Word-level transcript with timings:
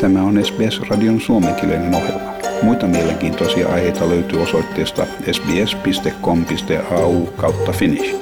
Tämä 0.00 0.22
on 0.22 0.44
SBS-radion 0.44 1.20
suomenkielinen 1.20 1.94
ohjelma. 1.94 2.32
Muita 2.62 2.86
mielenkiintoisia 2.86 3.68
aiheita 3.68 4.08
löytyy 4.08 4.42
osoitteesta 4.42 5.06
sbs.com.au 5.32 7.26
kautta 7.26 7.72
finnish. 7.72 8.16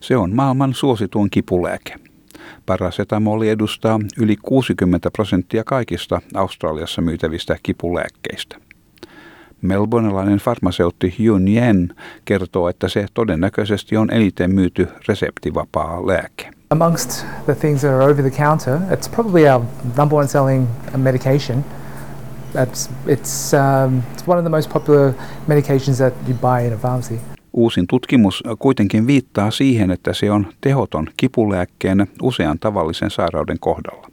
Se 0.00 0.16
on 0.16 0.34
maailman 0.34 0.74
suosituin 0.74 1.30
kipulääke. 1.30 1.94
Parasetamoli 2.66 3.48
edustaa 3.48 4.00
yli 4.18 4.36
60 4.36 5.10
prosenttia 5.10 5.64
kaikista 5.64 6.20
Australiassa 6.34 7.02
myytävistä 7.02 7.56
kipulääkkeistä. 7.62 8.56
Melbournelainen 9.62 10.38
farmaseutti 10.38 11.14
Yun 11.20 11.48
Yen 11.48 11.94
kertoo, 12.24 12.68
että 12.68 12.88
se 12.88 13.06
todennäköisesti 13.14 13.96
on 13.96 14.10
eniten 14.12 14.54
myyty 14.54 14.88
reseptivapaa 15.08 16.06
lääke. 16.06 16.59
Amongst 16.72 17.24
the 17.46 17.54
things 17.54 17.82
that 17.82 17.90
are 17.90 18.02
over 18.02 18.22
the 18.22 18.30
counter, 18.30 18.80
it's 18.92 19.08
probably 19.08 19.48
our 19.48 19.64
number 19.96 20.16
one 20.16 20.28
selling 20.28 20.68
medication. 20.96 21.64
It's, 22.54 22.88
it's, 23.06 23.54
um, 23.54 24.02
it's 24.12 24.26
one 24.28 24.38
of 24.38 24.44
the 24.44 24.50
most 24.50 24.70
popular 24.70 25.14
medications 25.48 25.98
that 25.98 26.12
you 26.28 26.34
buy 26.34 26.60
in 26.66 26.72
a 26.72 26.76
pharmacy. 26.76 27.20
Uusin 27.52 27.86
tutkimus 27.86 28.42
kuitenkin 28.58 29.06
viittaa 29.06 29.50
siihen, 29.50 29.90
että 29.90 30.12
se 30.12 30.30
on 30.30 30.46
tehoton 30.60 31.06
kipulääkkeen 31.16 32.06
usean 32.22 32.58
tavallisen 32.58 33.10
sairauden 33.10 33.58
kohdalla. 33.60 34.08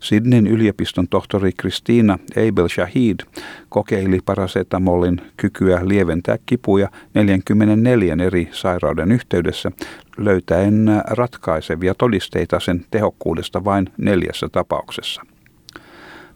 Sydneyn 0.00 0.46
yliopiston 0.46 1.08
tohtori 1.08 1.52
Kristiina 1.56 2.18
Abel 2.48 2.68
Shahid 2.68 3.20
kokeili 3.68 4.18
parasetamolin 4.24 5.20
kykyä 5.36 5.80
lieventää 5.84 6.38
kipuja 6.46 6.88
44 7.14 8.16
eri 8.26 8.48
sairauden 8.52 9.12
yhteydessä, 9.12 9.72
löytäen 10.18 10.86
ratkaisevia 11.10 11.94
todisteita 11.94 12.60
sen 12.60 12.84
tehokkuudesta 12.90 13.64
vain 13.64 13.86
neljässä 13.98 14.48
tapauksessa. 14.48 15.22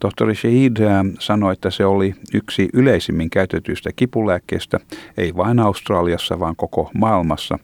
Tohtori 0.00 0.34
Shahid 0.34 0.76
sanoi, 1.18 1.52
että 1.52 1.70
se 1.70 1.84
oli 1.84 2.14
yksi 2.34 2.68
yleisimmin 2.72 3.30
käytetyistä 3.30 3.90
kipulääkkeistä, 3.96 4.80
ei 5.16 5.36
vain 5.36 5.58
Australiassa, 5.58 6.40
vaan 6.40 6.56
koko 6.56 6.90
maailmassa, 6.94 7.58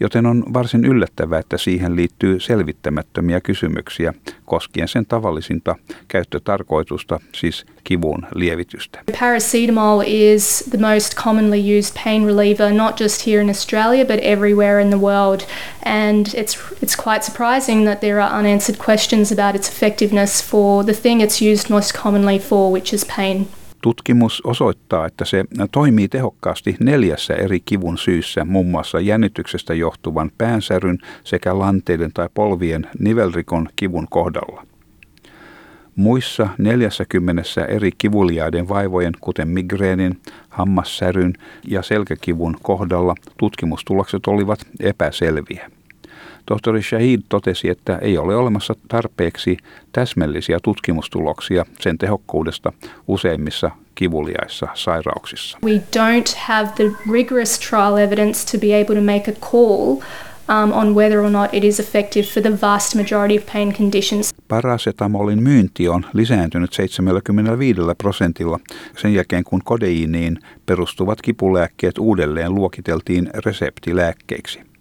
joten 0.00 0.26
on 0.26 0.44
varsin 0.52 0.84
yllättävää, 0.84 1.38
että 1.38 1.58
siihen 1.58 1.96
liittyy 1.96 2.40
selvittämättömiä 2.40 3.40
kysymyksiä 3.40 4.14
koskien 4.44 4.88
sen 4.88 5.06
tavallisinta 5.06 5.76
käyttötarkoitusta, 6.08 7.20
siis 7.32 7.66
kivun 7.84 8.26
lievitystä. 8.34 9.00
Paracetamol 9.20 10.02
is 10.06 10.64
the 10.70 10.78
most 10.78 11.14
commonly 11.14 11.78
used 11.78 12.04
pain 12.04 12.26
reliever 12.26 12.72
not 12.72 13.00
just 13.00 13.26
here 13.26 13.42
in 13.42 13.48
Australia 13.48 14.04
but 14.04 14.18
everywhere 14.22 14.82
in 14.82 14.88
the 14.88 15.00
world 15.00 15.40
and 15.84 16.26
it's 16.26 16.58
it's 16.84 16.96
quite 17.04 17.22
surprising 17.22 17.84
that 17.84 18.00
there 18.00 18.22
are 18.22 18.38
unanswered 18.38 18.78
questions 18.84 19.32
about 19.32 19.54
its 19.56 19.68
effectiveness 19.68 20.50
for 20.50 20.84
the 20.84 20.94
thing 20.94 21.20
it's 21.22 21.52
used 21.52 21.70
most 21.70 21.94
commonly 22.02 22.38
for 22.38 22.72
which 22.72 22.94
is 22.94 23.04
pain. 23.04 23.46
Tutkimus 23.82 24.42
osoittaa, 24.44 25.06
että 25.06 25.24
se 25.24 25.44
toimii 25.72 26.08
tehokkaasti 26.08 26.76
neljässä 26.80 27.34
eri 27.34 27.60
kivun 27.64 27.98
syyssä, 27.98 28.44
muun 28.44 28.66
muassa 28.66 29.00
jännityksestä 29.00 29.74
johtuvan 29.74 30.30
päänsäryn 30.38 30.98
sekä 31.24 31.58
lanteiden 31.58 32.10
tai 32.14 32.28
polvien 32.34 32.86
nivelrikon 32.98 33.68
kivun 33.76 34.06
kohdalla. 34.10 34.66
Muissa 35.96 36.48
40 36.58 37.42
eri 37.68 37.90
kivuliaiden 37.98 38.68
vaivojen, 38.68 39.12
kuten 39.20 39.48
migreenin, 39.48 40.20
hammassäryn 40.48 41.32
ja 41.68 41.82
selkäkivun 41.82 42.56
kohdalla 42.62 43.14
tutkimustulokset 43.36 44.26
olivat 44.26 44.60
epäselviä. 44.80 45.70
Tohtori 46.46 46.82
Shahid 46.82 47.20
totesi, 47.28 47.68
että 47.68 47.98
ei 47.98 48.18
ole 48.18 48.36
olemassa 48.36 48.74
tarpeeksi 48.88 49.56
täsmällisiä 49.92 50.58
tutkimustuloksia 50.62 51.64
sen 51.80 51.98
tehokkuudesta 51.98 52.72
useimmissa 53.08 53.70
kivuliaissa 53.94 54.68
sairauksissa. 54.74 55.58
We 55.64 55.82
don't 55.96 56.36
have 56.36 56.68
the 56.76 56.90
rigorous 57.12 57.58
trial 57.58 57.96
evidence 57.96 58.52
to 58.52 58.60
be 58.60 58.80
able 58.80 58.94
to 58.94 59.02
make 59.02 59.30
a 59.30 59.50
call 59.50 59.96
um, 60.48 60.72
on 60.72 60.94
whether 60.94 61.20
or 61.20 61.30
not 61.30 61.54
it 61.54 61.64
is 61.64 61.80
effective 61.80 62.26
for 62.26 62.42
the 62.42 62.60
vast 62.62 62.94
majority 62.94 63.36
of 63.36 63.46
pain 63.52 63.72
conditions. 63.72 64.34
Parasetamolin 64.48 65.42
myynti 65.42 65.88
on 65.88 66.06
lisääntynyt 66.12 66.72
75 66.72 67.80
prosentilla 67.98 68.60
sen 68.96 69.14
jälkeen, 69.14 69.44
kun 69.44 69.60
kodeiiniin 69.64 70.38
perustuvat 70.66 71.22
kipulääkkeet 71.22 71.98
uudelleen 71.98 72.54
luokiteltiin 72.54 73.30
reseptilääkkeiksi. 73.34 74.71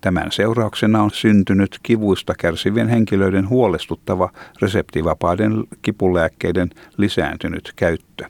Tämän 0.00 0.32
seurauksena 0.32 1.02
on 1.02 1.10
syntynyt 1.10 1.78
kivuista 1.82 2.34
kärsivien 2.38 2.88
henkilöiden 2.88 3.48
huolestuttava 3.48 4.30
reseptivapaiden 4.62 5.64
kipulääkkeiden 5.82 6.70
lisääntynyt 6.96 7.72
käyttö. 7.76 8.24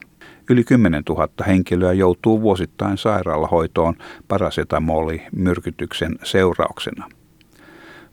Yli 0.51 0.65
10 0.65 1.03
000 1.09 1.29
henkilöä 1.47 1.93
joutuu 1.93 2.43
vuosittain 2.43 2.99
sairaalahoitoon 2.99 3.95
parasetamoli-myrkytyksen 4.29 6.19
seurauksena. 6.23 7.09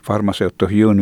Farmaseutto 0.03 0.67
Hyun 0.67 1.01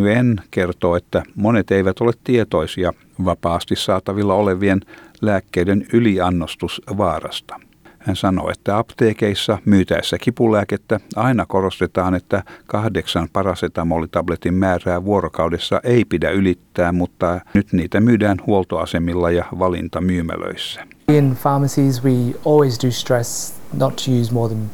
kertoo, 0.52 0.96
että 0.96 1.24
monet 1.36 1.72
eivät 1.72 2.02
ole 2.02 2.12
tietoisia 2.24 2.94
vapaasti 3.26 3.76
saatavilla 3.76 4.34
olevien 4.34 4.82
lääkkeiden 5.22 5.86
yliannostusvaarasta. 5.94 7.60
Hän 8.06 8.16
sanoi, 8.16 8.52
että 8.52 8.78
apteekeissa 8.78 9.58
myytäessä 9.66 10.18
kipulääkettä 10.18 11.00
aina 11.16 11.46
korostetaan, 11.46 12.16
että 12.16 12.44
kahdeksan 12.66 13.28
parasetamolitabletin 13.34 14.54
määrää 14.54 15.06
vuorokaudessa 15.06 15.82
ei 15.84 16.06
pidä 16.06 16.30
ylittää, 16.30 16.92
mutta 16.92 17.40
nyt 17.54 17.74
niitä 17.74 18.00
myydään 18.00 18.38
huoltoasemilla 18.48 19.32
ja 19.32 19.46
valintamyymälöissä. 19.60 20.82
In 21.08 21.38
pharmacies, 21.42 22.04
we 22.04 22.12
always 22.46 22.84
do 22.84 22.92
stress 22.92 23.54
not 23.78 23.96
to 23.96 24.12
use 24.22 24.34
more 24.34 24.54
than 24.54 24.70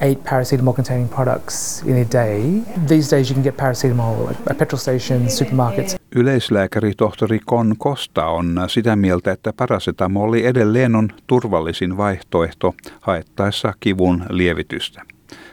eight 0.00 0.24
paracetamol 0.24 0.74
containing 0.74 1.10
products 1.14 1.82
in 1.86 1.96
a 1.96 2.12
day. 2.12 2.42
These 2.86 3.16
days 3.16 3.30
you 3.30 3.34
can 3.34 3.42
get 3.42 3.56
paracetamol 3.56 4.28
at 4.50 4.58
petrol 4.58 4.78
stations, 4.78 5.38
supermarkets. 5.38 5.97
Yleislääkäri 6.14 6.92
tohtori 6.96 7.38
Kon 7.46 7.74
Kosta 7.78 8.26
on 8.26 8.60
sitä 8.68 8.96
mieltä, 8.96 9.32
että 9.32 9.52
parasetamoli 9.52 10.46
edelleen 10.46 10.96
on 10.96 11.08
turvallisin 11.26 11.96
vaihtoehto 11.96 12.74
haettaessa 13.00 13.72
kivun 13.80 14.22
lievitystä. 14.30 15.02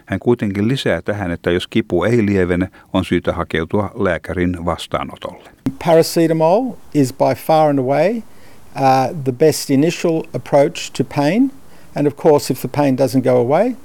Hän 0.06 0.20
kuitenkin 0.20 0.68
lisää 0.68 1.02
tähän, 1.02 1.32
että 1.32 1.52
jos 1.52 1.68
kipu 1.68 2.04
ei 2.04 2.26
lievene, 2.26 2.70
on 2.94 3.06
syytä 3.06 3.34
hakeutua 3.34 3.92
lääkärin 3.96 4.66
vastaanotolle. 4.66 5.50
Paracetamol 5.86 6.72
is 6.94 7.14
by 7.14 7.36
far 7.36 7.70
and 7.70 7.80
away 7.80 8.18
uh, 8.18 8.24
the 9.24 9.32
best 9.32 9.70
initial 9.70 10.24
approach 10.34 10.92
to 10.98 11.04
pain. 11.16 11.52
And 11.96 12.08
of 12.08 12.16
course, 12.16 12.54
if 12.54 12.60
the 12.60 12.70
pain 12.78 12.98
doesn't 12.98 13.24
go 13.24 13.38
away, 13.38 13.76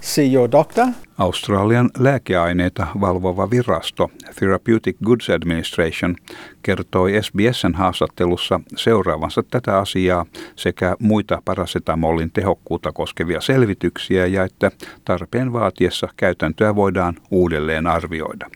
see 0.00 0.32
your 0.34 0.50
doctor. 0.52 0.86
Australian 1.22 1.90
lääkeaineita 1.98 2.86
valvova 3.00 3.50
virasto 3.50 4.10
Therapeutic 4.38 4.96
Goods 5.04 5.30
Administration 5.30 6.16
kertoi 6.62 7.22
SBSn 7.22 7.74
haastattelussa 7.74 8.60
seuraavansa 8.76 9.42
tätä 9.42 9.78
asiaa 9.78 10.26
sekä 10.56 10.96
muita 10.98 11.42
parasetamolin 11.44 12.30
tehokkuutta 12.32 12.92
koskevia 12.92 13.40
selvityksiä 13.40 14.26
ja 14.26 14.44
että 14.44 14.70
tarpeen 15.04 15.52
vaatiessa 15.52 16.08
käytäntöä 16.16 16.74
voidaan 16.74 17.14
uudelleen 17.30 17.86
arvioida. 17.86 18.50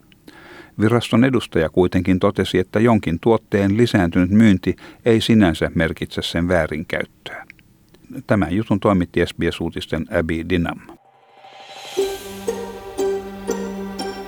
Viraston 0.80 1.24
edustaja 1.24 1.68
kuitenkin 1.68 2.18
totesi, 2.18 2.58
että 2.58 2.80
jonkin 2.80 3.20
tuotteen 3.20 3.76
lisääntynyt 3.76 4.30
myynti 4.30 4.76
ei 5.04 5.20
sinänsä 5.20 5.70
merkitse 5.74 6.22
sen 6.22 6.48
väärinkäyttöä. 6.48 7.44
Tämän 8.26 8.52
jutun 8.52 8.80
toimitti 8.80 9.26
SBS-uutisten 9.26 10.06
Abby 10.18 10.48
Dinam. 10.48 10.95